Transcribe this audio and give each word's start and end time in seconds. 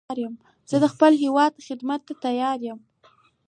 زه 0.69 0.75
د 0.83 0.85
خپل 0.93 1.11
هېواد 1.23 1.63
خدمت 1.67 2.01
ته 2.07 2.13
تیار 2.25 2.57
یم 2.67 2.79